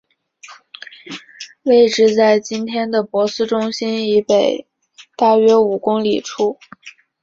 [1.61, 4.67] 位置在今天的珀斯中心以北
[5.15, 6.57] 大约五公里处。